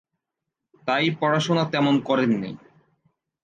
তাই 0.87 1.05
পড়াশোনা 1.19 1.63
তেমন 1.71 1.95
করেন 1.99 2.31
নি। 2.41 2.51